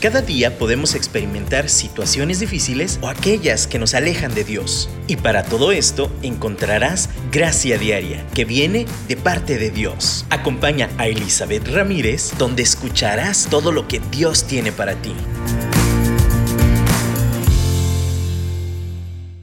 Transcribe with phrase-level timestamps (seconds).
[0.00, 4.88] Cada día podemos experimentar situaciones difíciles o aquellas que nos alejan de Dios.
[5.06, 10.24] Y para todo esto encontrarás gracia diaria que viene de parte de Dios.
[10.30, 15.12] Acompaña a Elizabeth Ramírez donde escucharás todo lo que Dios tiene para ti.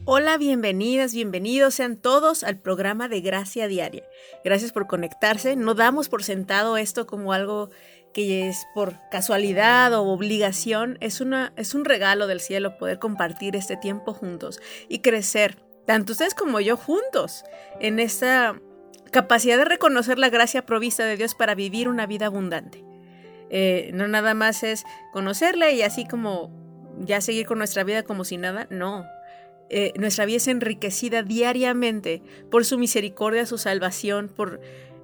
[0.10, 4.04] Hola, bienvenidas, bienvenidos sean todos al programa de Gracia Diaria.
[4.44, 5.56] Gracias por conectarse.
[5.58, 7.70] No damos por sentado esto como algo
[8.18, 13.56] que es por casualidad o obligación, es, una, es un regalo del cielo poder compartir
[13.56, 17.44] este tiempo juntos y crecer, tanto ustedes como yo juntos,
[17.80, 18.60] en esta
[19.12, 22.84] capacidad de reconocer la gracia provista de Dios para vivir una vida abundante.
[23.52, 26.50] Eh, no nada más es conocerle y así como
[26.98, 29.06] ya seguir con nuestra vida como si nada, no.
[29.70, 34.60] Eh, nuestra vida es enriquecida diariamente por su misericordia, su salvación, por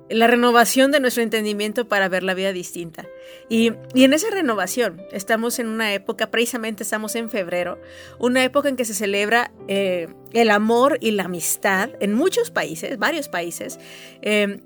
[0.09, 3.08] la renovación de nuestro entendimiento para ver la vida distinta.
[3.50, 7.80] Y, en esa renovación estamos en una época, precisamente estamos en febrero,
[8.20, 12.98] una época en que se celebra eh, el amor y la amistad en muchos países,
[12.98, 13.80] varios países.
[14.22, 14.59] Eh,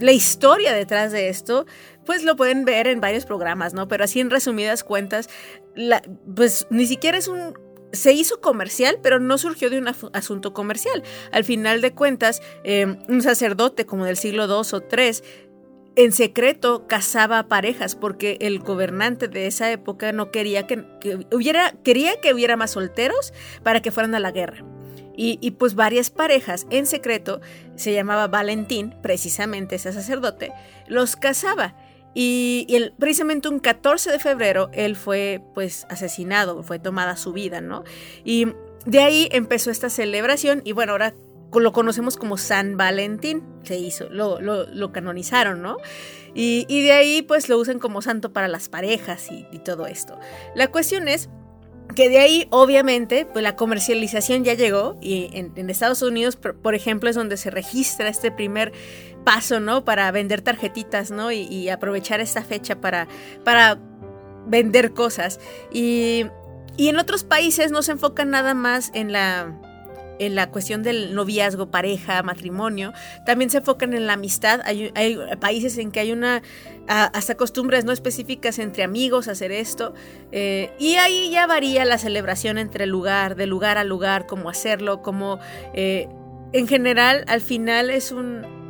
[0.00, 1.66] la historia detrás de esto,
[2.04, 3.86] pues lo pueden ver en varios programas, ¿no?
[3.86, 5.28] Pero así en resumidas cuentas,
[6.34, 7.54] pues ni siquiera es un
[7.92, 11.02] se hizo comercial, pero no surgió de un asunto comercial.
[11.30, 15.22] Al final de cuentas, em, un sacerdote como del siglo II o III
[15.94, 20.84] en secreto casaba parejas porque el gobernante de esa época no quería que,
[21.30, 24.64] hubiera, quería que hubiera más solteros para que fueran a la guerra.
[25.14, 27.42] Y, y, pues varias parejas en secreto,
[27.76, 30.52] se llamaba Valentín, precisamente ese sacerdote,
[30.86, 31.76] los casaba.
[32.14, 32.66] Y,
[32.98, 37.84] precisamente un 14 de febrero él fue pues asesinado, fue tomada su vida, ¿no?
[38.24, 38.48] Y
[38.84, 41.14] de ahí empezó esta celebración y bueno, ahora
[41.54, 45.76] lo conocemos como San Valentín, se hizo, lo, lo, canonizaron, ¿no?
[46.34, 50.18] Y, de ahí pues lo usan como santo para las parejas y, y todo esto.
[50.54, 51.28] La cuestión es
[51.94, 57.10] que de ahí, obviamente, pues la comercialización ya llegó y en, Estados Unidos, por, ejemplo,
[57.10, 58.72] es donde se registra este primer
[59.24, 59.84] paso, ¿no?
[59.84, 61.32] Para vender tarjetitas, ¿no?
[61.32, 63.08] Y, aprovechar esta fecha para,
[63.44, 63.78] para
[64.46, 65.40] vender cosas.
[65.72, 66.26] Y,
[66.76, 69.58] y en otros países no se enfocan nada más en la
[70.18, 72.92] en la cuestión del noviazgo, pareja, matrimonio,
[73.26, 74.60] también se enfocan en la amistad.
[74.64, 74.92] Hay,
[75.40, 76.42] países en que hay una
[76.86, 79.94] hasta costumbres no específicas entre amigos hacer esto.
[80.30, 85.02] Eh, y ahí ya varía la celebración entre lugar, de lugar a lugar, cómo hacerlo,
[85.02, 85.38] cómo
[85.74, 86.08] eh,
[86.52, 88.61] en general al final es un,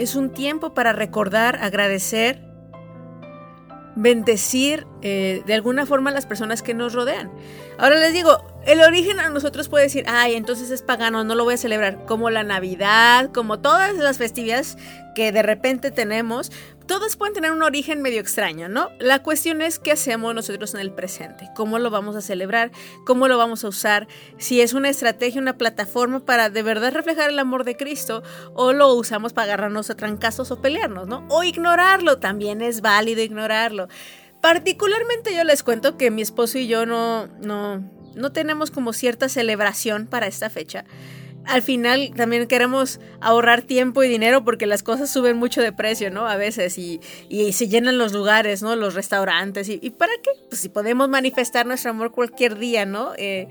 [0.00, 2.40] es un tiempo para recordar, agradecer
[3.96, 7.30] bendecir eh, de alguna forma a las personas que nos rodean.
[7.76, 11.44] Ahora les digo, el origen a nosotros puede decir, ay, entonces es pagano, no lo
[11.44, 14.78] voy a celebrar, como la Navidad, como todas las festividades
[15.14, 16.50] que de repente tenemos,
[16.90, 18.90] todas pueden tener un origen medio extraño, ¿no?
[18.98, 22.72] La cuestión es qué hacemos nosotros en el presente, cómo lo vamos a celebrar,
[23.06, 24.08] cómo lo vamos a usar,
[24.38, 28.24] si es una estrategia, una plataforma para de verdad reflejar el amor de Cristo
[28.54, 31.24] o lo usamos para agarrarnos a trancazos o pelearnos, ¿no?
[31.28, 33.86] O ignorarlo, también es válido ignorarlo.
[34.40, 39.28] Particularmente yo les cuento que mi esposo y yo no, no, no tenemos como cierta
[39.28, 40.84] celebración para esta fecha
[41.50, 46.10] al final también queremos ahorrar tiempo y dinero porque las cosas suben mucho de precio,
[46.10, 46.28] ¿no?
[46.28, 47.00] A veces y,
[47.52, 48.76] se llenan los lugares, ¿no?
[48.76, 49.68] Los restaurantes.
[49.68, 50.30] ¿Y, para qué?
[50.48, 53.12] Pues si podemos manifestar nuestro amor cualquier día, ¿no?
[53.16, 53.48] Eh,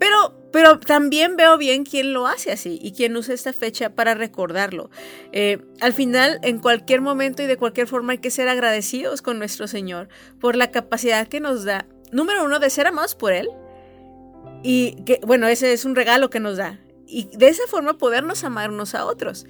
[0.00, 4.14] pero, pero también veo bien quién lo hace así y quién usa esta fecha para
[4.14, 4.90] recordarlo.
[5.30, 9.38] Eh, al final, en cualquier momento y de cualquier forma hay que ser agradecidos con
[9.38, 10.08] nuestro Señor
[10.40, 13.48] por la capacidad que nos da, número uno, de ser amados por Él.
[14.64, 18.44] Y que, bueno, ese es un regalo que nos da y de esa forma podernos
[18.44, 19.46] amar unos a otros.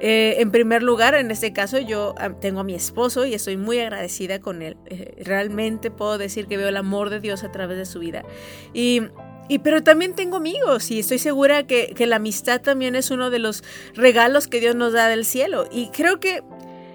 [0.00, 3.78] Eh, en primer lugar, en este caso, yo tengo a mi esposo y estoy muy
[3.80, 4.76] agradecida con él.
[4.86, 8.24] Eh, realmente puedo decir que veo el amor de Dios a través de su vida.
[8.72, 9.02] Y,
[9.48, 13.30] y pero también tengo amigos y estoy segura que, que la amistad también es uno
[13.30, 15.66] de los regalos que Dios nos da del cielo.
[15.72, 16.42] Y creo que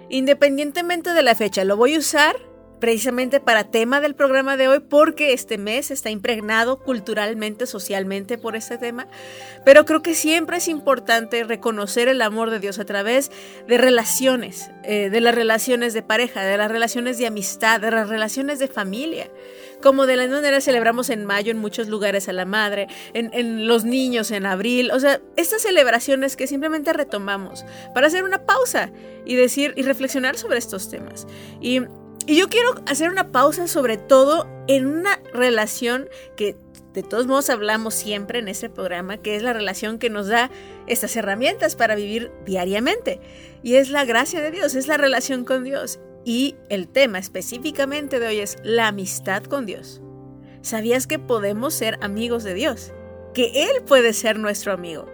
[0.10, 2.36] independientemente de la fecha, lo voy a usar
[2.84, 8.58] precisamente para tema del programa de hoy, porque este mes está impregnado culturalmente, socialmente por
[8.58, 9.08] este tema,
[9.64, 13.32] pero creo que siempre es importante reconocer el amor de Dios a través
[13.70, 18.10] de relaciones, eh, de las relaciones de pareja, de las relaciones de amistad, de las
[18.10, 19.30] relaciones de familia,
[19.82, 23.66] como de la manera celebramos en mayo en muchos lugares a la madre, en, en
[23.66, 27.64] los niños en abril, o sea, estas celebraciones que simplemente retomamos
[27.94, 28.92] para hacer una pausa
[29.26, 31.26] y decir y reflexionar sobre estos temas.
[31.62, 31.80] Y
[32.28, 36.56] y yo quiero hacer una pausa sobre todo en una relación que
[36.94, 40.52] de todos modos hablamos siempre en este programa, que es la relación que nos da
[40.86, 43.20] estas herramientas para vivir diariamente.
[43.64, 46.00] Y es la gracia de Dios, es la relación con Dios.
[46.24, 50.02] Y el tema específicamente de hoy es la amistad con Dios.
[50.62, 52.94] ¿Sabías que podemos ser amigos de Dios?
[53.34, 55.08] Que Él puede ser nuestro amigo.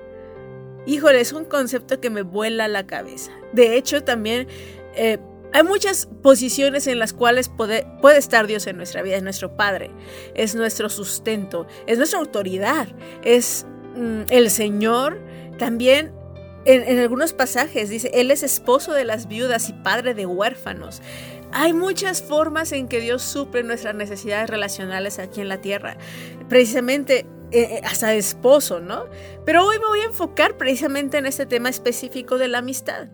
[0.86, 3.32] Híjole, es un concepto que me vuela la cabeza.
[3.54, 4.48] De hecho, también
[4.96, 5.18] eh,
[5.52, 7.86] hay muchas posiciones en las cuales puede,
[8.18, 9.16] estar Dios en nuestra vida.
[9.16, 9.92] Es nuestro Padre,
[10.36, 12.88] es nuestro sustento, es nuestra autoridad,
[13.24, 13.66] es
[13.96, 15.20] mm, el Señor.
[15.58, 16.14] También
[16.66, 21.02] en, algunos pasajes dice, Él es esposo de las viudas y padre de huérfanos.
[21.52, 25.98] Hay muchas formas en que Dios suple nuestras necesidades relacionales aquí en la tierra.
[26.48, 29.06] Precisamente eh, eh, hasta esposo, ¿no?
[29.46, 33.08] Pero hoy me voy a enfocar precisamente en este tema específico de la amistad.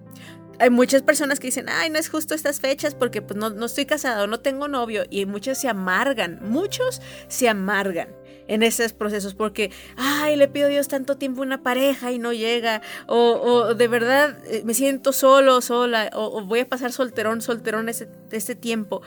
[0.59, 3.65] Hay muchas personas que dicen, ay, no es justo estas fechas porque pues, no, no
[3.65, 5.03] estoy casado, no tengo novio.
[5.09, 8.09] Y muchos se amargan, muchos se amargan
[8.47, 12.33] en esos procesos porque, ay, le pido a Dios tanto tiempo una pareja y no
[12.33, 17.89] llega, o, de verdad eh, me siento solo, sola, o, voy a pasar solterón, solterón
[17.89, 19.01] ese, este tiempo.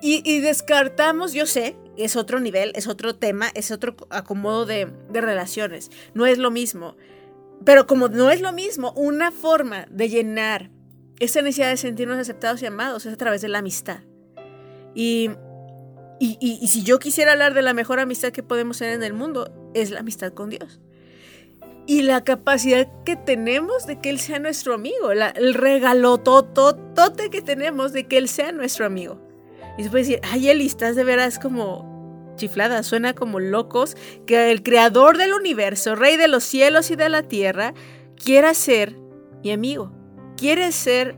[0.00, 4.88] Y, y, descartamos, yo sé, es otro nivel, es otro tema, es otro acomodo de,
[5.10, 6.96] de relaciones, no es lo mismo.
[7.64, 10.70] Pero como no es lo mismo, una forma de llenar
[11.20, 14.00] esa necesidad de sentirnos aceptados y amados es a través de la amistad.
[14.94, 15.30] Y
[16.24, 19.12] y, y, si yo quisiera hablar de la mejor amistad que podemos tener en el
[19.12, 20.78] mundo, es la amistad con Dios.
[21.84, 27.42] Y la capacidad que tenemos de que Él sea nuestro amigo, el regalo totote que
[27.42, 29.20] tenemos de que Él sea nuestro amigo.
[29.76, 31.91] Y se puede decir, ay, Eli, estás de veras como
[32.82, 33.96] suena como locos,
[34.26, 37.74] que el creador del universo, rey de los cielos y de la tierra,
[38.22, 38.96] quiera ser
[39.42, 39.92] mi amigo,
[40.36, 41.16] quiere ser,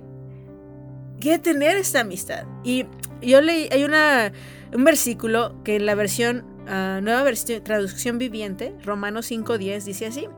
[1.20, 2.44] quiere tener esta amistad.
[2.64, 2.86] Y
[3.22, 4.32] yo leí, hay una
[4.74, 10.28] un versículo que en la versión, uh, nueva versión, traducción viviente, Romanos 5.10, dice así.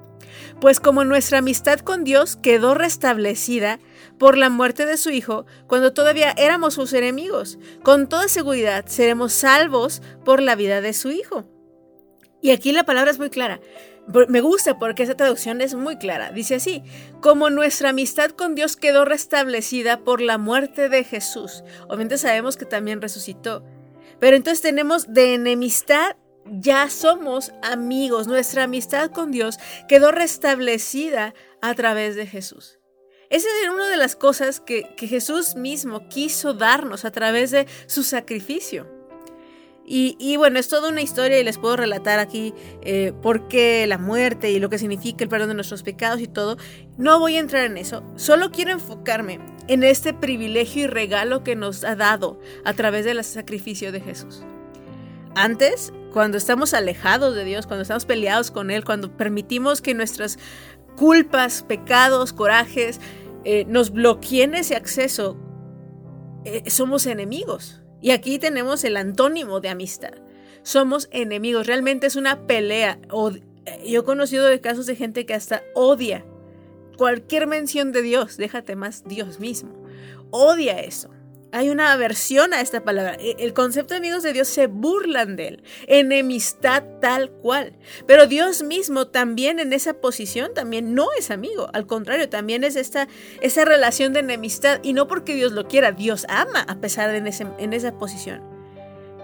[0.61, 3.79] Pues como nuestra amistad con Dios quedó restablecida
[4.19, 9.33] por la muerte de su Hijo cuando todavía éramos sus enemigos, con toda seguridad seremos
[9.33, 11.45] salvos por la vida de su Hijo.
[12.41, 13.61] Y aquí la palabra es muy clara.
[14.29, 16.31] Me gusta porque esa traducción es muy clara.
[16.31, 16.85] Dice así,
[17.21, 21.65] como nuestra amistad con Dios quedó restablecida por la muerte de Jesús.
[21.89, 23.65] Obviamente sabemos que también resucitó.
[24.21, 28.29] Pero entonces tenemos de enemistad, ya somos amigos.
[28.29, 29.59] Nuestra amistad con Dios
[29.89, 32.79] quedó restablecida a través de Jesús.
[33.31, 37.67] Esa es una de las cosas que, que Jesús mismo quiso darnos a través de
[37.87, 38.87] su sacrificio.
[39.89, 42.53] Y, y, bueno, es toda una historia y les puedo relatar aquí
[42.83, 46.27] eh, por qué la muerte y lo que significa el perdón de nuestros pecados y
[46.27, 46.57] todo.
[46.99, 49.39] No voy a entrar en eso, solo quiero enfocarme
[49.69, 54.43] en este privilegio y regalo que nos ha dado a través del sacrificio de Jesús.
[55.37, 60.39] Antes, cuando estamos alejados de Dios, cuando estamos peleados con Él, cuando permitimos que nuestras
[60.97, 63.01] culpas, pecados, corajes
[63.45, 65.37] eh, nos bloqueen ese acceso,
[66.45, 70.15] eh, somos enemigos y aquí tenemos el antónimo de amistad.
[70.63, 72.99] Somos enemigos, realmente es una pelea.
[73.85, 76.25] Yo he conocido de casos de gente que hasta odia
[76.97, 79.73] cualquier mención de Dios, déjate más Dios mismo.
[80.31, 81.11] Odia eso.
[81.57, 83.17] Hay una aversión a esta palabra.
[83.19, 85.63] E, el concepto de amigos de Dios se burlan de él.
[85.87, 87.73] Enemistad tal cual.
[88.07, 91.71] Pero Dios mismo también en esa posición también no es amigo.
[91.73, 93.09] Al contrario, también es esta,
[93.41, 94.81] esa relación de enemistad.
[94.83, 95.93] Y no porque Dios lo quiera.
[95.93, 98.43] Dios ama a pesar de en, ese, en esa posición.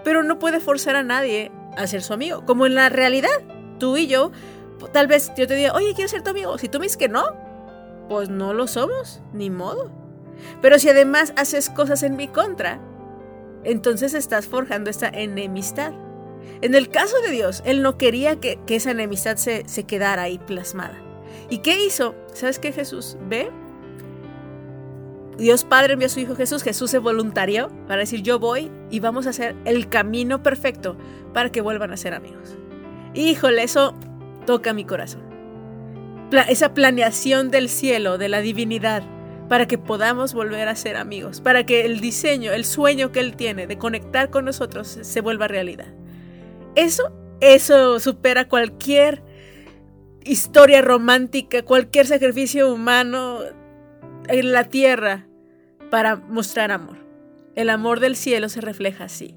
[0.03, 2.47] Pero no puede forzar a nadie a ser su amigo.
[2.47, 3.29] Como en la realidad.
[3.77, 4.31] Tú y yo,
[4.91, 6.57] tal vez yo te diga, oye, quiero ser tu amigo.
[6.57, 7.25] Si tú me dices que no,
[8.09, 9.21] pues no lo somos.
[9.33, 10.02] Ni modo.
[10.61, 12.79] Pero si además haces cosas en mi contra,
[13.63, 15.93] entonces estás forjando esta enemistad.
[16.61, 20.39] En el caso de Dios, Él no quería que, esa enemistad se, se, quedara ahí
[20.39, 21.01] plasmada.
[21.49, 22.15] ¿Y qué hizo?
[22.33, 23.49] ¿Sabes qué Jesús ve?
[25.37, 28.99] Dios Padre envió a su Hijo Jesús, Jesús se voluntarió para decir yo voy y
[28.99, 30.95] vamos a hacer el camino perfecto
[31.33, 32.55] para que vuelvan a ser amigos.
[33.15, 33.95] Híjole, eso
[34.45, 35.23] toca mi corazón.
[36.47, 39.03] esa planeación del cielo, de la divinidad,
[39.49, 43.35] para que podamos volver a ser amigos, para que el diseño, el sueño que Él
[43.35, 45.93] tiene de conectar con nosotros se vuelva realidad.
[46.75, 49.23] Eso, eso supera cualquier
[50.23, 53.39] historia romántica, cualquier sacrificio humano
[54.27, 55.27] en la tierra
[55.89, 56.97] para mostrar amor.
[57.55, 59.35] El amor del cielo se refleja así.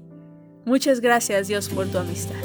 [0.65, 2.35] Muchas gracias Dios por tu amistad.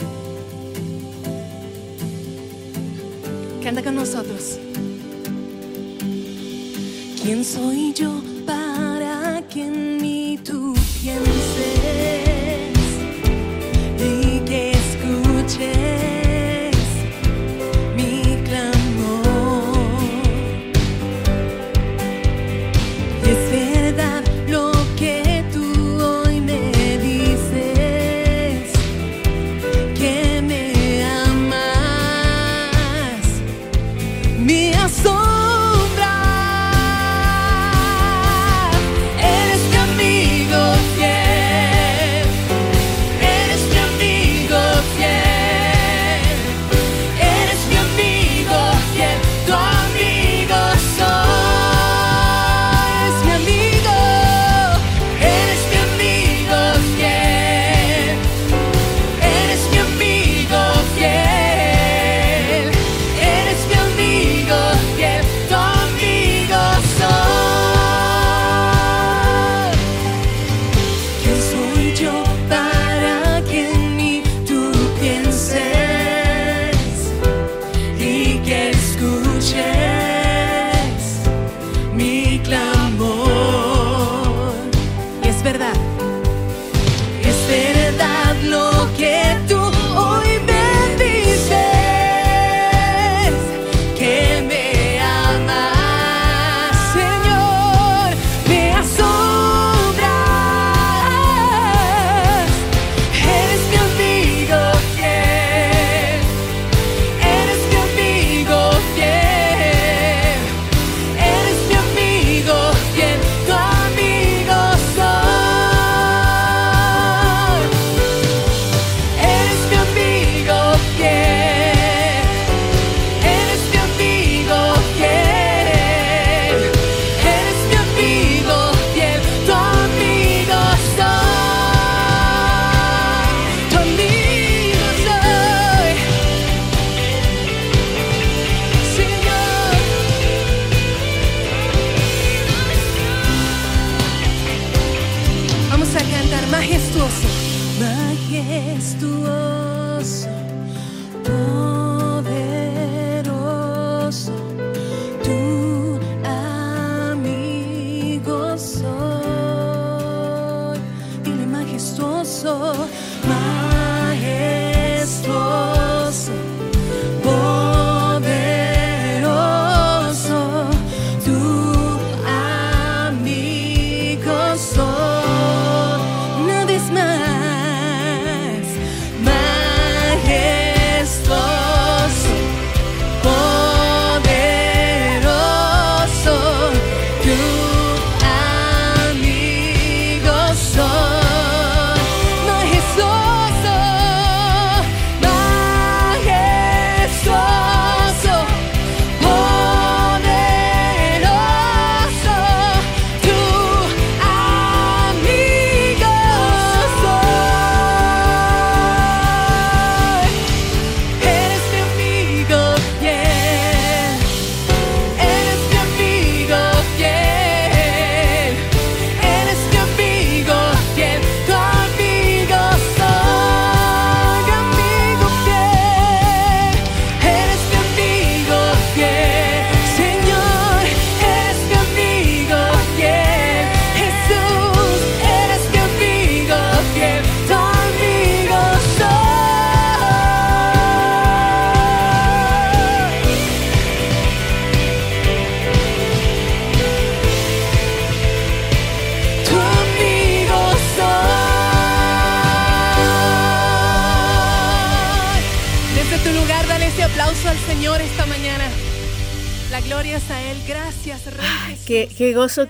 [3.62, 4.58] Canta con nosotros.
[7.22, 11.81] ¿Quién soy yo para que en mí tú pienses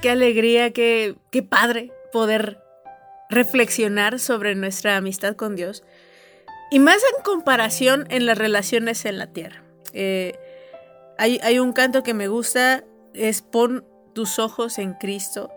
[0.00, 2.58] qué, alegría, qué, qué padre poder
[3.28, 5.82] reflexionar sobre nuestra amistad con Dios.
[6.70, 9.62] Y más en comparación en las relaciones en la tierra.
[9.92, 10.38] Eh,
[11.18, 12.84] hay, hay un canto que me gusta,
[13.14, 13.84] es pon
[14.14, 15.50] tus ojos en Cristo,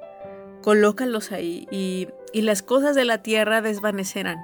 [0.62, 4.38] colócalos ahí y, y las cosas de la tierra desvanecerán.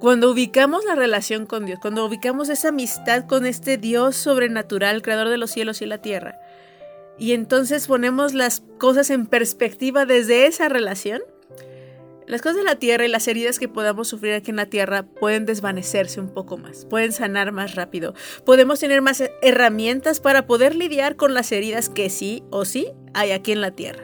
[0.00, 5.28] Cuando ubicamos la relación con Dios, cuando ubicamos esa amistad con este Dios sobrenatural, creador
[5.28, 6.38] de los cielos y la tierra,
[7.18, 11.22] y entonces ponemos las cosas en perspectiva desde esa relación,
[12.26, 15.02] las cosas de la tierra y las heridas que podamos sufrir aquí en la tierra
[15.02, 20.74] pueden desvanecerse un poco más, pueden sanar más rápido, podemos tener más herramientas para poder
[20.74, 24.02] lidiar con las heridas que sí o sí hay aquí en la tierra.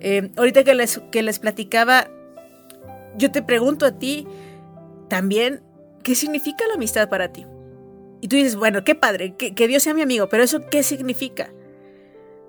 [0.00, 2.08] Eh, ahorita que les, que les platicaba,
[3.16, 4.26] yo te pregunto a ti
[5.08, 5.62] también,
[6.02, 7.46] ¿qué significa la amistad para ti?
[8.20, 10.82] Y tú dices, bueno, qué padre, que, que Dios sea mi amigo, pero eso ¿qué
[10.82, 11.52] significa?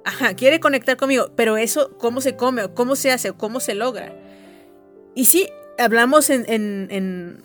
[0.05, 3.59] Ajá, quiere conectar conmigo, pero eso, ¿cómo se come o cómo se hace o cómo
[3.59, 4.13] se logra?
[5.15, 7.43] Y sí, hablamos en,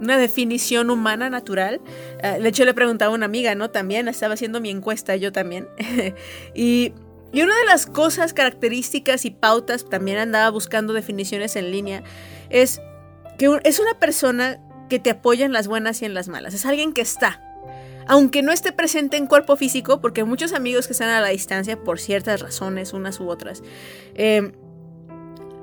[0.00, 1.82] una definición humana natural.
[2.24, 3.70] Uh, de hecho, le preguntaba a una amiga, ¿no?
[3.70, 5.68] También estaba haciendo mi encuesta, yo también.
[6.54, 6.94] y,
[7.30, 12.02] y una de las cosas, características y pautas, también andaba buscando definiciones en línea,
[12.48, 12.80] es
[13.36, 16.54] que es una persona que te apoya en las buenas y en las malas.
[16.54, 17.47] Es alguien que está.
[18.08, 21.78] Aunque no esté presente en cuerpo físico, porque muchos amigos que están a la distancia
[21.78, 23.62] por ciertas razones, unas u otras,
[24.14, 24.52] eh,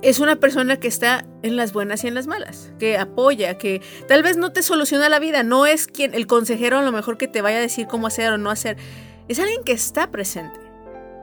[0.06, 3.82] es una persona que está en las buenas y en las malas, que apoya, que
[4.08, 7.18] tal vez no te soluciona la vida, no es quien el consejero a lo mejor
[7.18, 8.78] que te vaya a decir cómo hacer o no hacer,
[9.28, 10.60] es alguien que está presente,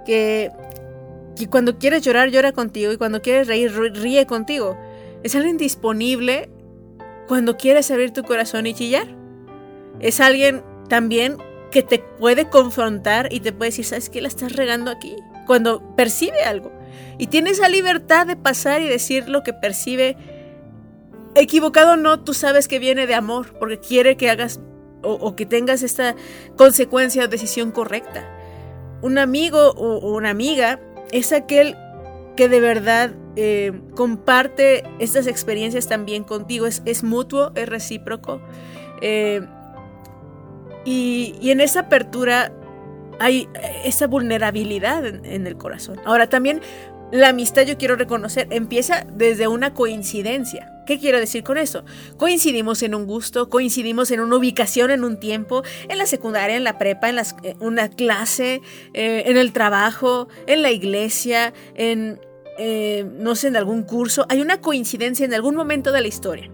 [0.04, 0.50] que,
[1.36, 4.76] que cuando quieres llorar llora contigo y cuando quieres reír ríe contigo,
[5.22, 6.50] es alguien disponible
[7.28, 9.06] cuando quieres abrir tu corazón y chillar,
[10.00, 11.38] es alguien también
[11.70, 15.16] que te puede confrontar y te puede decir, ¿sabes qué la estás regando aquí?
[15.46, 16.70] Cuando percibe algo.
[17.16, 20.18] Y tiene esa libertad de pasar y decir lo que percibe.
[21.34, 24.60] Equivocado o no, tú sabes que viene de amor, porque quiere que hagas
[25.02, 26.14] o, que tengas esta
[26.56, 28.28] consecuencia o decisión correcta.
[29.00, 30.78] Un amigo o, o una amiga
[31.10, 31.74] es aquel
[32.36, 36.66] que de verdad eh, comparte estas experiencias también contigo.
[36.66, 38.42] Es, es mutuo, es recíproco.
[39.00, 39.40] Eh,
[40.84, 42.52] y, en esa apertura
[43.20, 43.48] hay
[43.84, 46.00] esa vulnerabilidad en, el corazón.
[46.04, 46.60] Ahora también
[47.12, 50.72] la amistad yo quiero reconocer empieza desde una coincidencia.
[50.86, 51.84] ¿Qué quiero decir con eso?
[52.16, 56.64] Coincidimos en un gusto, coincidimos en una ubicación, en un tiempo, en la secundaria, en
[56.64, 58.60] la prepa, en las, una clase,
[58.94, 62.18] eh, en el trabajo, en la iglesia, en,
[62.58, 64.26] eh, no sé, en algún curso.
[64.28, 66.50] Hay una coincidencia en algún momento de la historia.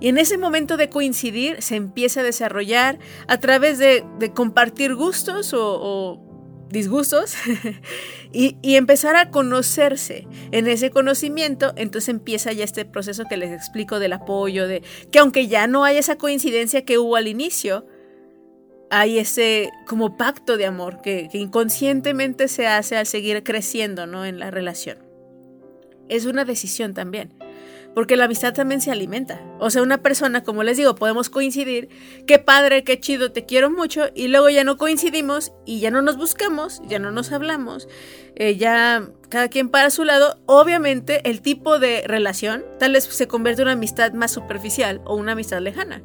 [0.00, 4.02] Y en ese momento de coincidir se empieza a desarrollar a través de,
[4.34, 6.18] compartir gustos o,
[6.70, 7.34] disgustos
[8.32, 13.52] y, y, empezar a conocerse en ese conocimiento, entonces empieza ya este proceso que les
[13.52, 17.86] explico del apoyo, de que aunque ya no hay esa coincidencia que hubo al inicio,
[18.88, 24.24] hay ese como pacto de amor que, que inconscientemente se hace al seguir creciendo ¿no?
[24.24, 24.98] en la relación.
[26.08, 27.34] Es una decisión también
[27.94, 29.40] porque la amistad también se alimenta.
[29.58, 31.88] O sea, una persona, como les digo, podemos coincidir,
[32.26, 36.02] qué padre, qué chido, te quiero mucho, y luego ya no coincidimos y ya no
[36.02, 37.88] nos buscamos, ya no nos hablamos,
[38.36, 40.38] eh, ya cada quien para su lado.
[40.46, 45.16] Obviamente, el tipo de relación tal vez se convierte en una amistad más superficial o
[45.16, 46.02] una amistad lejana.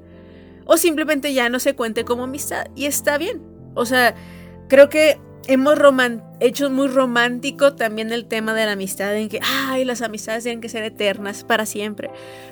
[0.66, 3.44] O simplemente ya no se cuente como amistad y está bien.
[3.76, 4.16] O sea,
[4.68, 5.78] creo que hemos
[6.40, 10.62] hecho muy romántico también el tema de la amistad, en que, ay, las amistades tienen
[10.62, 12.10] que ser eternas para siempre.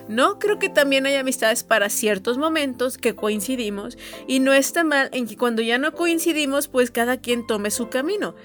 [0.08, 5.10] No, creo que también hay amistades para ciertos momentos que coincidimos y no está mal
[5.14, 8.36] en que cuando ya no coincidimos, pues cada quien tome su camino.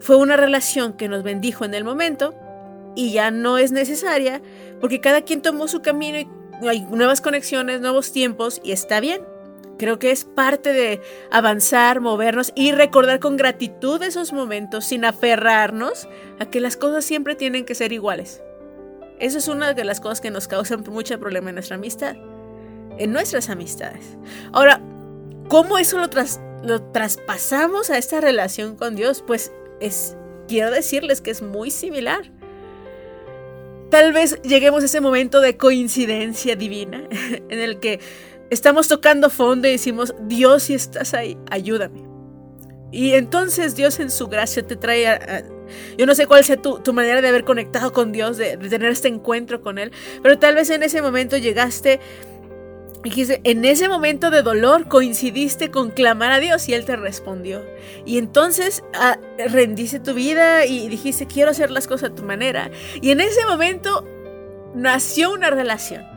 [0.00, 2.34] Fue una relación que nos bendijo en el momento
[2.94, 4.42] y ya no es necesaria
[4.80, 6.28] porque cada quien tomó su camino y
[6.68, 9.33] hay nuevas conexiones, nuevos tiempos y está bien.
[9.78, 16.08] Creo que es parte de avanzar, movernos y recordar con gratitud esos momentos sin aferrarnos
[16.38, 18.42] a que las cosas siempre tienen que ser iguales.
[19.18, 22.16] Eso es una de las cosas que nos causan mucho problema en nuestra amistad,
[22.98, 24.16] en nuestras amistades.
[24.52, 24.80] Ahora,
[25.48, 29.24] ¿cómo eso lo, tras, lo traspasamos a esta relación con Dios?
[29.26, 30.16] Pues es,
[30.48, 32.30] quiero decirles que es muy similar.
[33.90, 37.04] Tal vez lleguemos a ese momento de coincidencia divina
[37.48, 38.00] en el que
[38.50, 42.04] estamos tocando fondo y decimos, Dios, si estás ahí, ayúdame.
[42.92, 45.44] Y entonces Dios en su gracia te trae a,
[45.98, 48.90] yo no sé cuál sea tu, tu, manera de haber conectado con Dios, de, tener
[48.90, 49.90] este encuentro con Él,
[50.22, 52.00] pero tal vez en ese momento llegaste
[53.02, 57.62] Dijiste, en ese momento de dolor coincidiste con clamar a Dios y Él te respondió.
[58.06, 62.70] Y entonces ah, rendiste tu vida y dijiste, quiero hacer las cosas a tu manera.
[63.02, 64.08] Y en ese momento
[64.74, 66.13] nació una relación.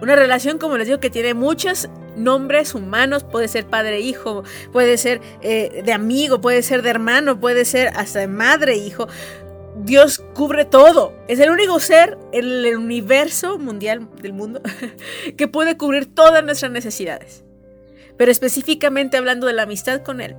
[0.00, 5.20] Una relación, como les digo, que tiene muchos nombres humanos, puede ser padre-hijo, puede ser
[5.42, 9.08] eh, de amigo, puede ser de hermano, puede ser hasta de madre-hijo.
[9.84, 11.14] Dios cubre todo.
[11.28, 14.60] Es el único ser en el universo mundial del mundo
[15.36, 17.44] que puede cubrir todas nuestras necesidades.
[18.16, 20.36] Pero específicamente hablando de la amistad con Él.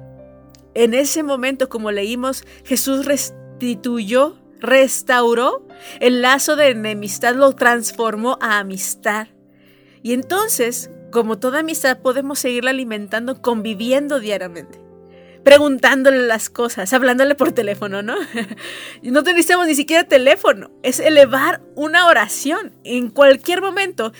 [0.73, 5.65] En ese momento, como leímos, Jesús restituyó, restauró
[5.99, 9.27] el lazo de enemistad, lo transformó a amistad.
[10.03, 14.89] Y entonces, como toda amistad, podemos seguirla alimentando conviviendo diariamente
[15.43, 18.15] preguntándole las cosas, hablándole por teléfono, ¿no?
[19.01, 24.11] no necesitamos ni siquiera teléfono, es elevar una oración en cualquier momento.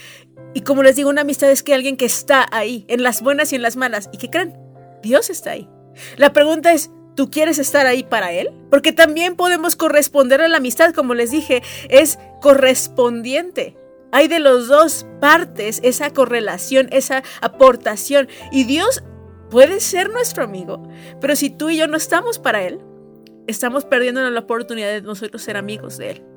[0.53, 3.53] Y como les digo, una amistad es que alguien que está ahí, en las buenas
[3.53, 4.57] y en las malas, y que creen,
[5.03, 5.69] Dios está ahí.
[6.17, 8.49] La pregunta es, ¿tú quieres estar ahí para Él?
[8.71, 13.75] Porque también podemos corresponder a la amistad, como les dije, es correspondiente.
[14.11, 18.27] Hay de los dos partes esa correlación, esa aportación.
[18.51, 19.03] Y Dios
[19.49, 20.87] puede ser nuestro amigo,
[21.21, 22.79] pero si tú y yo no estamos para Él,
[23.47, 26.28] estamos perdiendo la oportunidad de nosotros ser amigos de Él.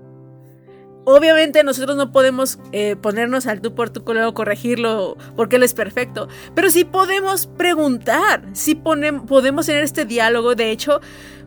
[1.05, 5.75] Obviamente nosotros no podemos eh, ponernos al tú por tu o corregirlo porque Él es
[5.75, 10.55] perfecto, pero sí podemos preguntar, sí podemos tener este diálogo.
[10.55, 11.01] De hecho,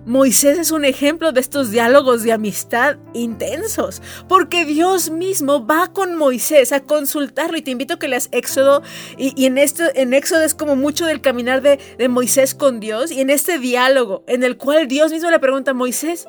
[0.06, 6.16] Moisés es un ejemplo de estos diálogos de amistad intensos, porque Dios mismo va con
[6.16, 8.84] Moisés a consultarlo y te invito a que leas Éxodo
[9.18, 13.12] y, en, esto, en Éxodo es como mucho del caminar de, de Moisés con Dios
[13.12, 16.28] y en este diálogo en el cual Dios mismo le pregunta a Moisés,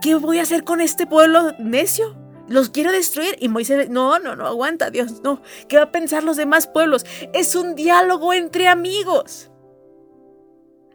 [0.00, 2.16] ¿qué voy a hacer con este pueblo necio?
[2.48, 3.36] Los quiero destruir.
[3.40, 5.42] Y Moisés, no, no, no, aguanta, Dios, no.
[5.68, 7.04] ¿Qué va a pensar los demás pueblos?
[7.32, 9.50] Es un diálogo entre amigos.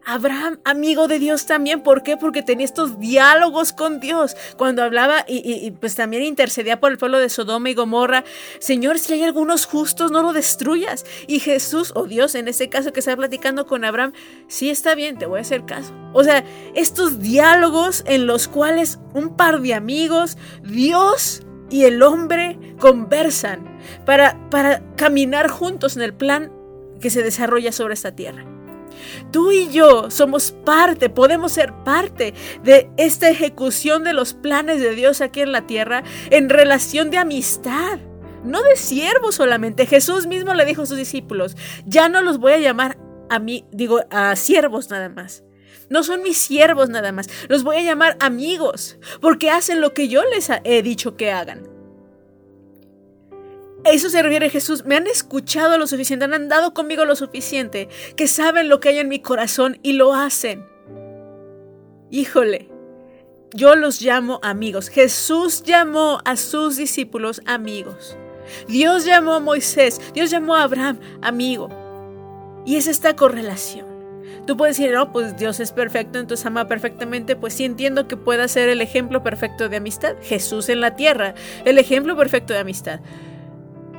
[0.06, 2.18] Abraham, amigo de Dios también, ¿por qué?
[2.18, 4.36] Porque tenía estos diálogos con Dios.
[4.58, 8.24] Cuando hablaba y, pues también intercedía por el pueblo de Sodoma y Gomorra,
[8.60, 11.06] Señor, si hay algunos justos, no lo destruyas.
[11.28, 14.14] Y Jesús, o Dios en este caso que está platicando con Abraham,
[14.48, 15.94] sí está bien, te voy a hacer caso.
[16.14, 16.44] O sea,
[16.76, 24.50] estos diálogos en los cuales un par de amigos, Dios y el hombre conversan para,
[24.50, 26.52] para caminar juntos en el plan
[27.00, 28.46] que se desarrolla sobre esta tierra.
[29.32, 32.34] Tú y yo somos parte, podemos ser parte
[32.64, 37.18] de esta ejecución de los planes de Dios aquí en la tierra en relación de
[37.18, 38.00] amistad.
[38.44, 39.86] No de siervos solamente.
[39.86, 42.98] Jesús mismo le dijo a sus discípulos, ya no los voy a llamar
[43.30, 45.44] a mí, digo, a siervos nada más.
[45.90, 47.28] No son mis siervos nada más.
[47.50, 51.81] Los voy a llamar amigos, porque hacen lo que yo les he dicho que hagan
[53.84, 54.86] eso se refiere Jesús.
[54.86, 59.00] Me han escuchado lo suficiente, han andado conmigo lo suficiente, que saben lo que hay
[59.00, 60.66] en mi corazón y lo hacen.
[62.10, 62.70] Híjole,
[63.54, 64.90] yo los llamo amigos.
[64.90, 68.18] Jesús llamó a sus discípulos amigos.
[68.68, 71.70] Dios llamó a Moisés, Dios llamó a Abraham amigo.
[72.66, 73.90] Y es esta correlación.
[74.46, 77.36] Tú puedes decir, no, pues Dios es perfecto, entonces ama perfectamente.
[77.36, 80.16] Pues sí entiendo que pueda ser el ejemplo perfecto de amistad.
[80.22, 81.34] Jesús en la tierra,
[81.66, 83.00] el ejemplo perfecto de amistad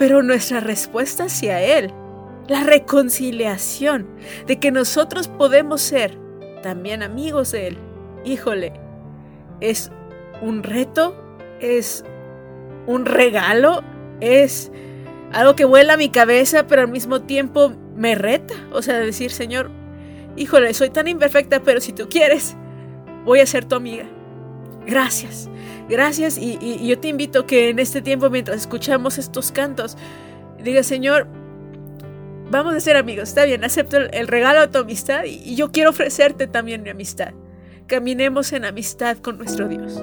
[0.03, 1.93] pero nuestra respuesta hacia Él,
[2.49, 4.09] la reconciliación
[4.49, 6.19] de que nosotros podemos ser
[6.61, 7.79] también amigos de Él,
[8.25, 8.73] híjole,
[9.61, 9.93] es
[10.41, 11.15] un reto,
[11.61, 12.05] es
[12.89, 13.85] un regalo,
[14.19, 14.73] es
[15.33, 18.55] algo que vuela a mi cabeza, pero al mismo tiempo me reta.
[18.73, 19.71] O sea, decir, Señor,
[20.35, 22.57] híjole, soy tan imperfecta, pero si tú quieres,
[23.25, 24.07] voy a ser tu amiga.
[24.85, 25.49] Gracias.
[25.89, 29.97] Gracias y, yo te invito que en este tiempo, mientras escuchamos estos cantos,
[30.63, 31.27] diga Señor,
[32.51, 35.91] vamos a ser amigos, está bien, acepto el, regalo de tu amistad y yo quiero
[35.91, 37.33] ofrecerte también mi amistad.
[37.87, 40.03] Caminemos en amistad con nuestro Dios.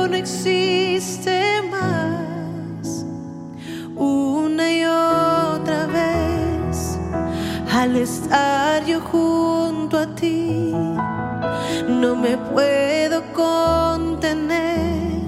[11.87, 15.21] No me puedo contener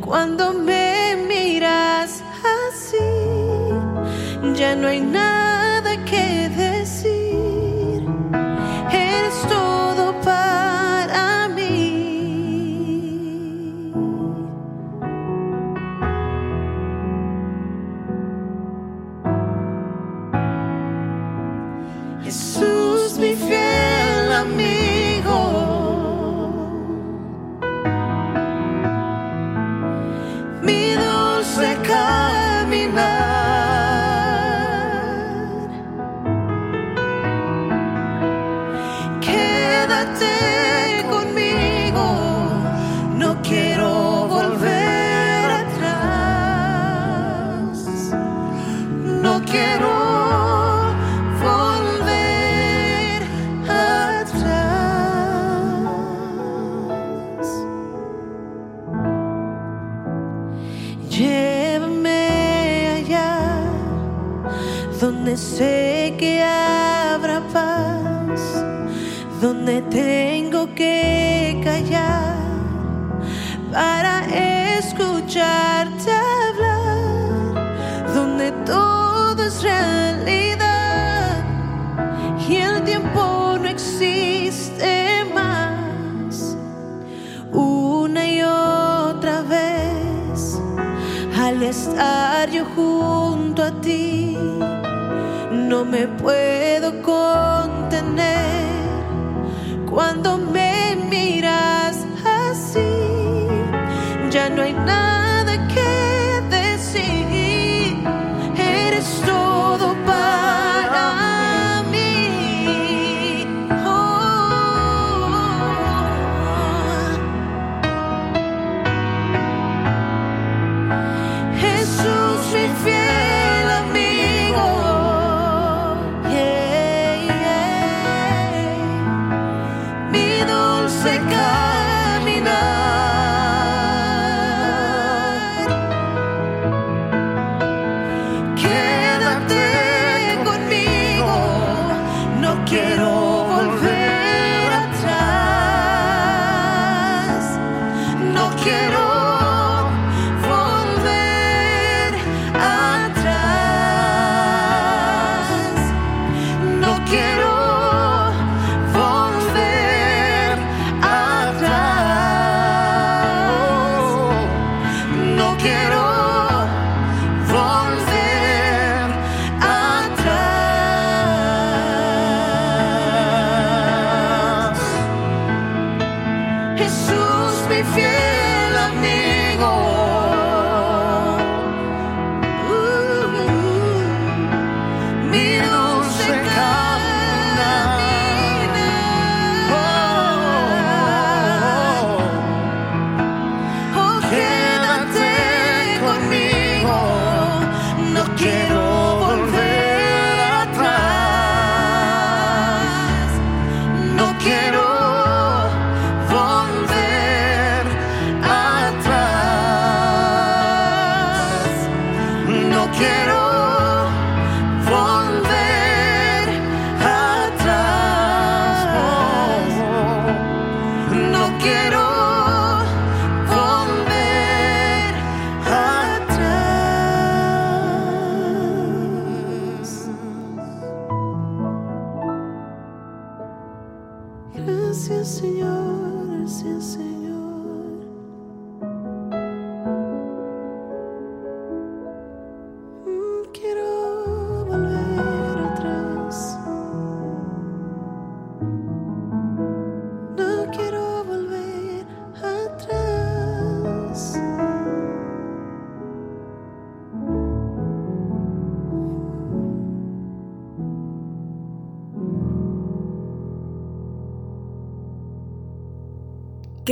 [0.00, 2.22] cuando me miras
[2.68, 2.98] así.
[4.56, 5.21] Ya no hay nada
[65.56, 68.40] sé que habrá paz,
[69.40, 72.36] donde tengo que callar
[73.70, 74.24] para
[74.78, 81.44] escucharte hablar, donde todo es realidad
[82.48, 86.56] y el tiempo no existe más.
[87.52, 90.58] Una y otra vez,
[91.38, 94.21] al estar yo junto a ti,
[95.72, 96.51] no me puedo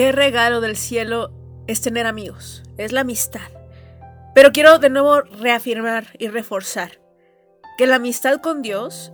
[0.00, 1.30] Qué regalo del cielo
[1.66, 3.50] es tener amigos, es la amistad.
[4.34, 7.02] Pero quiero de nuevo reafirmar y reforzar
[7.76, 9.12] que la amistad con Dios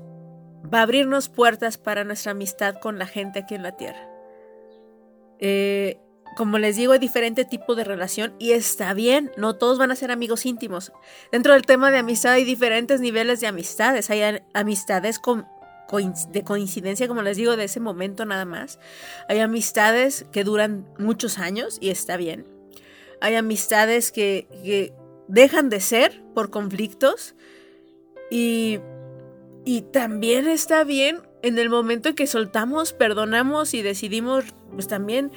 [0.72, 4.08] va a abrirnos puertas para nuestra amistad con la gente aquí en la tierra.
[5.40, 5.98] Eh,
[6.36, 9.96] como les digo, hay diferente tipo de relación y está bien, no todos van a
[9.96, 10.92] ser amigos íntimos.
[11.32, 14.08] Dentro del tema de amistad hay diferentes niveles de amistades.
[14.08, 15.48] Hay amistades con
[16.30, 18.78] de coincidencia, como les digo, de ese momento nada más.
[19.28, 22.46] Hay amistades que duran muchos años y está bien.
[23.20, 24.92] Hay amistades que,
[25.28, 27.34] dejan de ser por conflictos
[28.30, 28.78] y,
[29.64, 35.32] y también está bien en el momento en que soltamos, perdonamos y decidimos pues también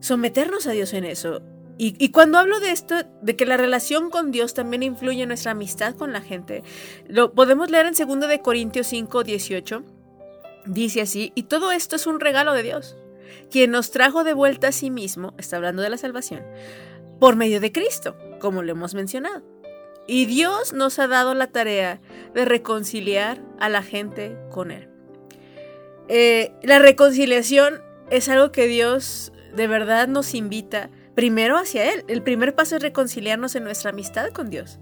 [0.00, 1.42] someternos a Dios en eso.
[1.82, 5.52] Y, cuando hablo de esto, de que la relación con Dios también influye en nuestra
[5.52, 6.62] amistad con la gente,
[7.08, 9.82] lo podemos leer en 2 de Corintios 5, 18.
[10.66, 12.98] Dice así, y todo esto es un regalo de Dios,
[13.50, 16.42] quien nos trajo de vuelta a sí mismo, está hablando de la salvación,
[17.18, 19.42] por medio de Cristo, como lo hemos mencionado.
[20.06, 22.02] Y Dios nos ha dado la tarea
[22.34, 24.90] de reconciliar a la gente con Él.
[26.08, 30.90] Eh, la reconciliación es algo que Dios de verdad nos invita
[31.20, 32.02] primero hacia Él.
[32.08, 34.78] El primer paso es reconciliarnos en nuestra amistad con Dios.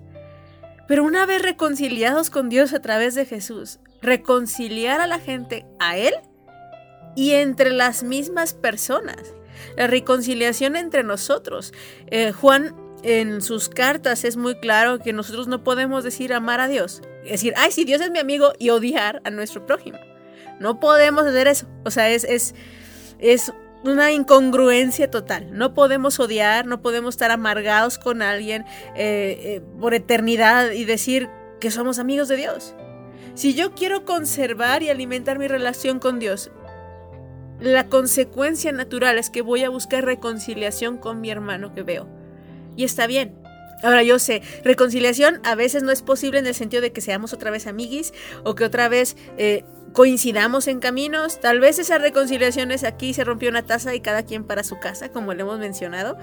[0.87, 5.97] Pero una vez reconciliados con Dios a través de Jesús, reconciliar a la gente a
[5.97, 6.15] Él
[7.17, 9.35] y entre las mismas personas.
[9.77, 11.73] La reconciliación entre nosotros.
[12.07, 16.69] Eh, Juan en sus cartas es muy claro que nosotros no podemos decir amar a
[16.69, 17.03] Dios.
[17.25, 19.99] Decir, ay, si Dios es mi amigo y odiar a nuestro prójimo.
[20.61, 21.67] No podemos hacer eso.
[21.85, 22.55] O sea, es, es,
[23.19, 23.53] es
[23.89, 25.49] una incongruencia total.
[25.53, 31.29] No podemos odiar, no podemos estar amargados con alguien eh, eh, por eternidad y decir
[31.61, 32.75] que somos amigos de Dios.
[33.35, 36.51] Si yo quiero conservar y alimentar mi relación con Dios,
[37.61, 42.09] la consecuencia natural es que voy a buscar reconciliación con mi hermano que veo.
[42.77, 43.37] Y está bien.
[43.83, 47.33] Ahora yo sé, reconciliación a veces no es posible en el sentido de que seamos
[47.33, 48.13] otra vez amiguis
[48.45, 53.49] o que otra vez eh, coincidamos en caminos, tal vez esas reconciliaciones aquí se rompió
[53.51, 56.17] una taza y cada quien para su casa, como le hemos mencionado.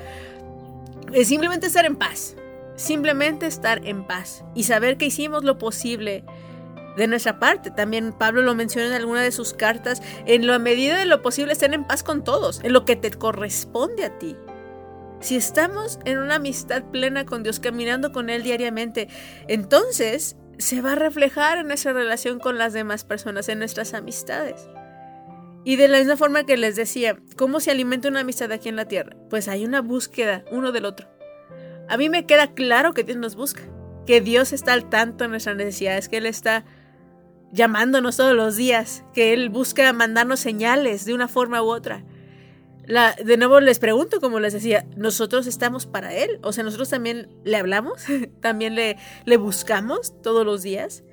[1.13, 2.36] Es simplemente estar en paz,
[2.75, 6.23] simplemente estar en paz y saber que hicimos lo posible
[6.97, 7.71] de nuestra parte.
[7.71, 11.54] También Pablo lo menciona en alguna de sus cartas, en la medida de lo posible
[11.54, 14.36] estar en paz con todos, en lo que te corresponde a ti.
[15.19, 19.08] Si estamos en una amistad plena con Dios, caminando con Él diariamente,
[19.47, 24.70] entonces se va a reflejar en nuestra relación con las demás personas, en nuestras amistades.
[25.63, 28.76] Y de la misma forma que les decía, ¿cómo se alimenta una amistad aquí en
[28.76, 29.15] la tierra?
[29.30, 31.08] Pues hay una búsqueda uno del otro.
[31.89, 33.63] A mí me queda claro que Dios nos busca,
[34.06, 36.65] que Dios está al tanto de nuestras necesidades, que Él está
[37.52, 42.04] llamándonos todos los días, que Él busca mandarnos señales de una forma u otra
[42.88, 47.30] de nuevo les pregunto, como les decía, nosotros estamos para Él, o sea, nosotros también
[47.43, 48.04] le hablamos,
[48.41, 48.98] también le,
[49.38, 51.04] buscamos todos los días.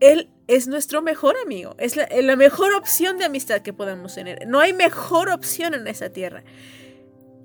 [0.00, 4.46] Él es nuestro mejor amigo, es la, la, mejor opción de amistad que podamos tener.
[4.46, 6.42] No hay mejor opción en esta tierra.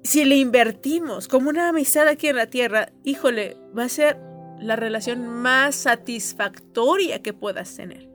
[0.04, 4.17] Si le invertimos como una amistad aquí en la tierra, híjole, va a ser
[4.60, 8.08] la relación más satisfactoria que puedas tener.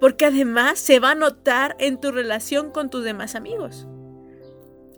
[0.00, 3.86] Porque además se va a notar en tu relación con tus demás amigos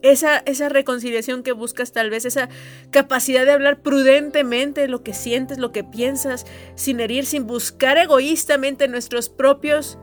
[0.02, 2.48] esa, esa reconciliación que buscas tal vez, esa
[2.90, 8.88] capacidad de hablar prudentemente lo que sientes, lo que piensas, sin herir, sin buscar egoístamente
[8.88, 9.98] nuestros propios,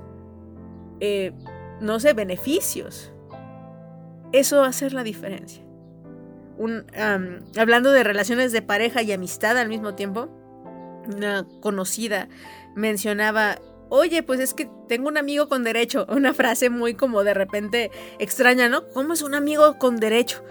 [1.00, 1.34] eh,
[1.82, 3.12] no sé, beneficios.
[4.32, 5.64] Eso va a ser la diferencia.
[7.58, 10.30] hablando de relaciones de pareja y amistad al mismo tiempo,
[11.08, 12.30] una conocida
[12.76, 13.60] mencionaba
[13.94, 16.08] oye, pues es que tengo un amigo con derecho.
[16.10, 18.90] Una frase muy como de repente extraña, ¿no?
[18.90, 20.44] ¿Cómo es un amigo con derecho?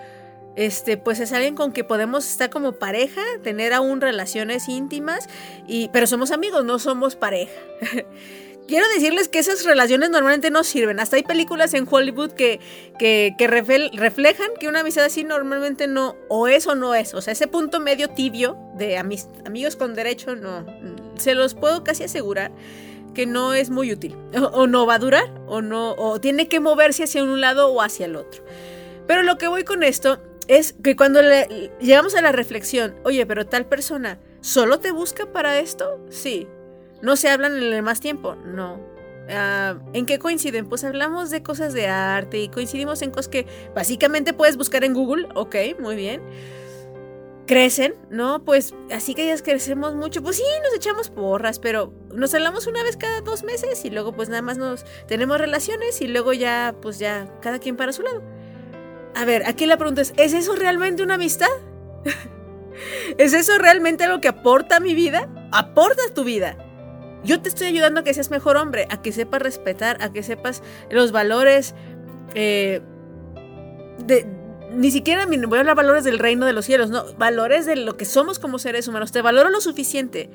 [0.54, 5.28] Este, pues es alguien con que podemos estar como pareja, tener aún relaciones íntimas,
[5.66, 7.52] y, pero somos amigos, no somos pareja.
[8.68, 11.00] Quiero decirles que esas relaciones normalmente no sirven.
[11.00, 12.60] Hasta hay películas en Hollywood que,
[12.96, 17.12] que, que reflejan que una amistad así normalmente no, o es o no es.
[17.12, 20.64] O sea, ese punto medio tibio de amigos con derecho, no.
[21.18, 22.52] Se los puedo casi asegurar
[23.14, 24.16] que no es muy útil.
[24.52, 27.82] O, no va a durar, o no, o tiene que moverse hacia un lado o
[27.82, 28.44] hacia el otro.
[29.06, 31.20] Pero lo que voy con esto es que cuando
[31.80, 36.00] llegamos a la reflexión, oye, pero tal persona, ¿solo te busca para esto?
[36.10, 36.48] Sí.
[37.00, 38.34] ¿No se hablan en el más tiempo?
[38.34, 38.80] No.
[39.28, 40.68] Ah, ¿En qué coinciden?
[40.68, 44.94] Pues hablamos de cosas de arte y coincidimos en cosas que básicamente puedes buscar en
[44.94, 45.28] Google.
[45.34, 46.22] Ok, muy bien
[47.52, 48.46] crecen, ¿no?
[48.46, 52.82] Pues así que ellas crecemos mucho, pues sí, nos echamos porras, pero nos hablamos una
[52.82, 56.74] vez cada dos meses y luego pues nada más nos tenemos relaciones y luego ya,
[56.80, 58.22] pues ya, cada quien para su lado.
[59.14, 61.50] A ver, aquí la pregunta es, ¿es eso realmente una amistad?
[63.18, 65.28] ¿Es eso realmente lo que aporta a mi vida?
[65.52, 66.56] Aporta tu vida.
[67.22, 70.22] Yo te estoy ayudando a que seas mejor hombre, a que sepas respetar, a que
[70.22, 71.74] sepas los valores
[72.34, 72.80] eh,
[73.98, 74.41] de,
[74.74, 77.96] ni siquiera voy a hablar valores del reino de los cielos, no, valores de lo
[77.96, 79.12] que somos como seres humanos.
[79.12, 80.30] Te valoro lo suficiente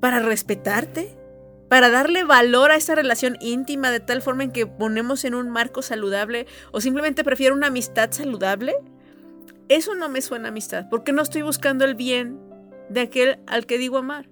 [0.00, 1.16] para respetarte,
[1.68, 5.48] para darle valor a esta relación íntima de tal forma en que ponemos en un
[5.48, 8.74] marco saludable o simplemente prefiero una amistad saludable,
[9.68, 12.38] eso no me suena amistad, porque no estoy buscando el bien
[12.88, 14.28] de aquel al que digo amar.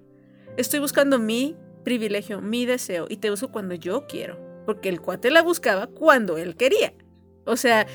[0.57, 5.31] Estoy buscando mi privilegio, mi deseo, y te busco cuando yo quiero, porque el cuate
[5.31, 6.93] la buscaba cuando él quería.
[7.45, 7.87] O sea,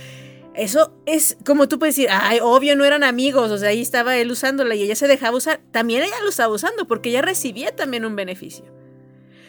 [0.56, 4.16] eso es como tú puedes decir, ay, obvio no eran amigos, o sea, ahí estaba
[4.16, 5.60] él usándola y ella se dejaba usar.
[5.70, 8.64] También ella lo estaba usando porque ella recibía también un beneficio.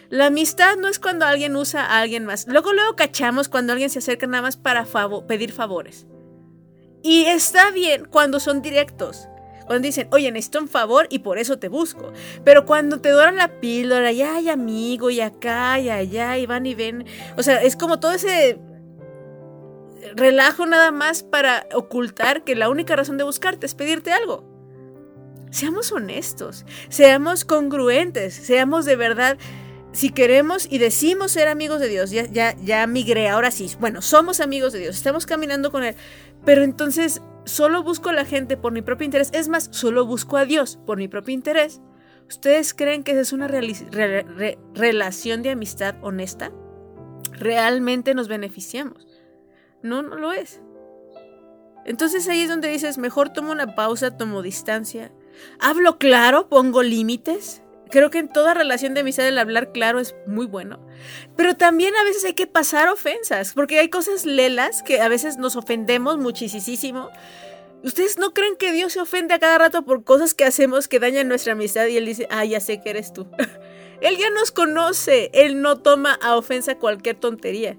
[0.10, 2.48] La amistad no es cuando alguien usa a alguien más.
[2.48, 4.86] Luego, luego cachamos cuando alguien se acerca nada más para
[5.28, 6.08] pedir favores.
[7.04, 9.28] Y está bien cuando son directos.
[9.66, 12.14] Cuando dicen, oye, necesito un favor y por eso te busco.
[12.46, 16.66] Pero cuando te doran la píldora, ya hay amigo, y acá, y allá, y van
[16.66, 17.06] y ven.
[17.36, 18.60] O sea, es como todo ese
[20.16, 24.46] relajo nada más para ocultar que la única razón de buscarte es pedirte algo.
[25.52, 29.38] Seamos honestos, seamos congruentes, seamos de verdad
[29.94, 34.02] si queremos y decimos ser amigos de Dios, ya, ya, ya migré, ahora sí, bueno,
[34.02, 35.96] somos amigos de Dios, estamos caminando con Él,
[36.46, 40.38] pero entonces solo busco a la gente por mi propio interés, es más, solo busco
[40.38, 41.82] a Dios por mi propio interés.
[42.30, 46.52] ¿Ustedes creen que esa es una relación de amistad honesta?
[47.32, 49.08] ¿Realmente nos beneficiamos?
[49.82, 50.62] No, no lo es.
[51.86, 55.12] Entonces ahí es donde dices, mejor tomo una pausa, tomo distancia.
[55.60, 57.62] Hablo claro, pongo límites.
[57.90, 60.86] Creo que en toda relación de amistad el hablar claro es muy bueno.
[61.38, 65.38] Pero también a veces hay que pasar ofensas, porque hay cosas lelas que a veces
[65.38, 67.10] nos ofendemos muchísimo.
[67.84, 71.00] ¿Ustedes no creen que Dios se ofende a cada rato por cosas que hacemos que
[71.00, 73.28] dañan nuestra amistad y Él dice, ah, ya sé que eres tú?
[74.02, 77.78] él ya nos conoce, Él no toma a ofensa cualquier tontería.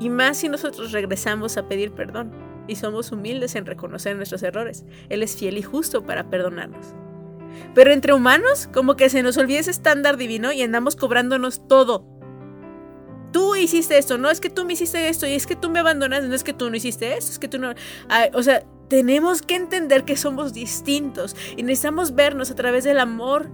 [0.00, 2.32] Y más si nosotros regresamos a pedir perdón
[2.66, 4.84] y somos humildes en reconocer nuestros errores.
[5.08, 6.94] Él es fiel y justo para perdonarnos.
[7.74, 12.06] Pero entre humanos, como que se nos olvida ese estándar divino y andamos cobrándonos todo.
[13.32, 15.80] Tú hiciste esto, no es que tú me hiciste esto y es que tú me
[15.80, 17.74] abandonaste, no es que tú no hiciste esto, es que tú no...
[18.32, 23.50] o sea, tenemos que entender que somos distintos y necesitamos vernos a través del amor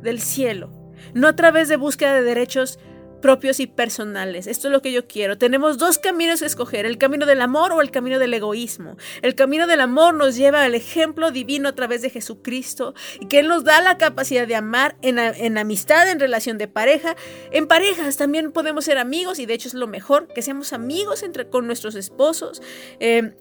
[0.00, 0.70] del cielo,
[1.12, 2.78] no a través de búsqueda de derechos
[3.20, 4.46] propios y personales.
[4.46, 5.38] Esto es lo que yo quiero.
[5.38, 8.96] Tenemos dos caminos que escoger, el camino del amor o el camino del egoísmo.
[9.22, 13.40] El camino del amor nos lleva al ejemplo divino a través de Jesucristo y que
[13.40, 17.16] Él nos da la capacidad de amar en, amistad, en relación de pareja.
[17.50, 21.22] En parejas también podemos ser amigos y de hecho es lo mejor, que seamos amigos
[21.22, 22.62] entre, con nuestros esposos.
[22.98, 23.34] Eh,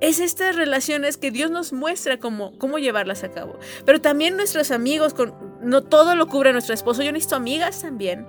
[0.00, 3.58] es estas relaciones que Dios nos muestra cómo, cómo llevarlas a cabo.
[3.84, 5.14] Pero también nuestros amigos,
[5.60, 8.26] no todo lo cubre nuestro esposo, yo necesito amigas también.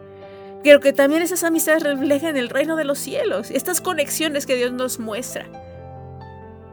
[0.63, 4.73] Quiero que también esas amistades reflejen el reino de los cielos, estas conexiones que Dios
[4.73, 5.47] nos muestra.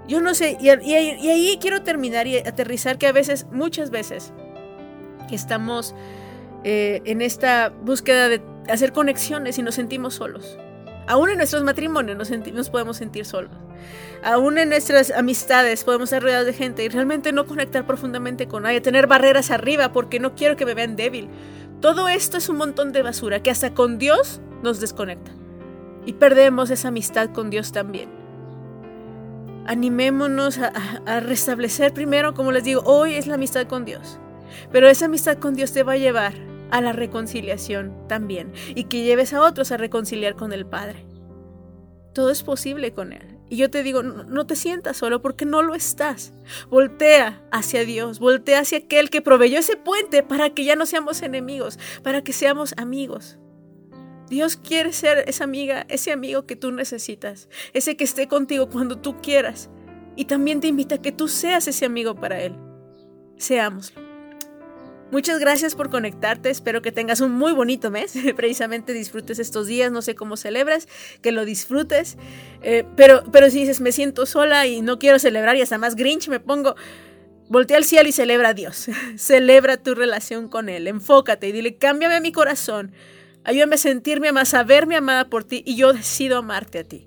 [0.09, 4.33] Yo no sé, y, ahí quiero terminar y aterrizar que a veces, muchas veces,
[5.31, 5.95] estamos
[6.65, 10.59] eh, en esta búsqueda de hacer conexiones y nos sentimos solos.
[11.07, 13.53] Aún en nuestros matrimonios nos, nos podemos sentir solos.
[14.23, 18.65] Aún en nuestras amistades podemos estar rodeados de gente y realmente no conectar profundamente con
[18.65, 21.29] nadie, tener barreras arriba porque no quiero que me vean débil.
[21.81, 25.33] Todo esto es un montón de basura que hasta con Dios nos desconecta.
[26.05, 28.09] Y perdemos esa amistad con Dios también.
[29.67, 34.21] Animémonos a restablecer primero, como les digo, hoy es la amistad con Dios.
[34.71, 36.35] Pero esa amistad con Dios te va a llevar
[36.71, 41.07] a la reconciliación también y que lleves a otros a reconciliar con el Padre.
[42.13, 43.36] Todo es posible con Él.
[43.49, 46.33] Y yo te digo, no, te sientas solo porque no lo estás.
[46.69, 51.23] Voltea hacia Dios, voltea hacia aquel que proveyó ese puente para que ya no seamos
[51.23, 53.39] enemigos, para que seamos amigos.
[54.29, 58.99] Dios quiere ser esa amiga, ese amigo que tú necesitas, ese que esté contigo cuando
[58.99, 59.71] tú quieras.
[60.17, 62.57] Y también te invita a que tú seas ese amigo para Él.
[63.37, 64.06] Seámoslo.
[65.13, 69.93] Muchas gracias por conectarte, espero que tengas un muy bonito mes, precisamente disfrutes estos días,
[69.93, 70.89] no sé cómo celebras,
[71.23, 72.17] que lo disfrutes,
[72.63, 75.95] eh, pero, pero si dices me siento sola y no quiero celebrar y hasta más
[75.95, 76.75] grinch me pongo,
[77.49, 81.77] voltea al cielo y celebra a Dios, celebra tu relación con Él, enfócate y dile
[81.77, 82.93] cámbiame mi corazón,
[83.45, 87.07] ayúdame a sentirme amada, a saberme amada por ti y yo decido amarte a ti.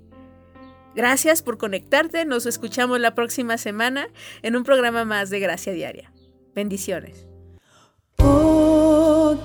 [0.96, 4.08] Gracias por conectarte, nos escuchamos la próxima semana
[4.42, 6.12] en un programa más de Gracia Diaria.
[6.56, 7.29] Bendiciones.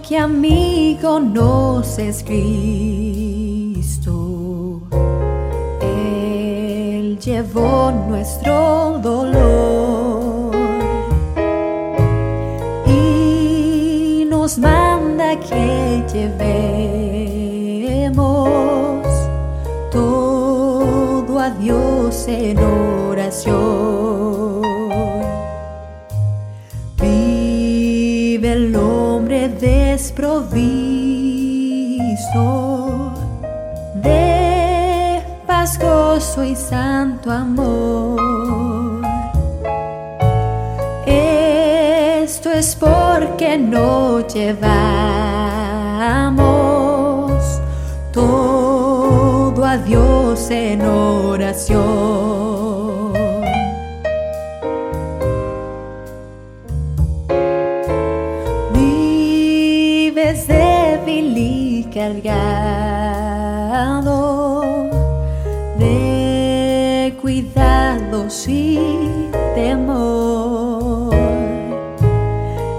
[0.06, 4.12] Qué amigo nos es Cristo.
[5.80, 10.54] Él llevó nuestro dolor
[12.86, 16.36] y nos manda que llevemos
[19.90, 24.03] todo a Dios en oración.
[30.04, 30.60] Desprovisto
[33.94, 39.00] de paz, gozo y santo amor.
[41.06, 44.60] Esto es porque no llevamos
[48.12, 52.23] todo a Dios en oración.
[62.04, 63.40] Cargado
[65.78, 68.78] de cuidados y
[69.54, 71.14] temor.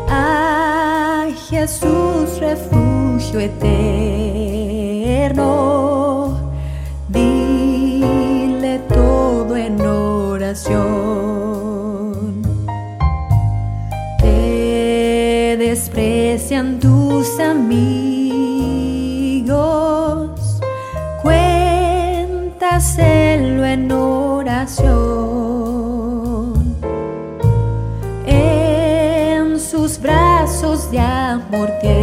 [0.09, 3.71] A Jesús refugio eterno,
[7.09, 11.34] dile todo en oración.
[14.19, 17.95] Te desprecian tus amigos,
[31.56, 31.95] amor